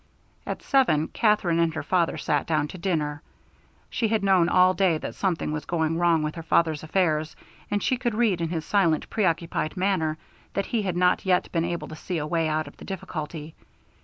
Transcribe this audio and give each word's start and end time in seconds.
At 0.47 0.63
seven 0.63 1.09
Katherine 1.09 1.59
and 1.59 1.75
her 1.75 1.83
father 1.83 2.17
sat 2.17 2.47
down 2.47 2.67
to 2.69 2.77
dinner. 2.79 3.21
She 3.91 4.07
had 4.07 4.23
known 4.23 4.49
all 4.49 4.73
day 4.73 4.97
that 4.97 5.13
something 5.13 5.51
was 5.51 5.65
going 5.65 5.99
wrong 5.99 6.23
with 6.23 6.33
her 6.33 6.41
father's 6.41 6.81
affairs, 6.81 7.35
and 7.69 7.83
she 7.83 7.97
could 7.97 8.15
read 8.15 8.41
in 8.41 8.49
his 8.49 8.65
silent 8.65 9.07
preoccupied 9.11 9.77
manner 9.77 10.17
that 10.55 10.65
he 10.65 10.81
had 10.81 10.97
not 10.97 11.23
yet 11.23 11.51
been 11.51 11.65
able 11.65 11.87
to 11.89 11.95
see 11.95 12.17
a 12.17 12.25
way 12.25 12.47
out 12.49 12.67
of 12.67 12.77
the 12.77 12.85
difficulty. 12.85 13.53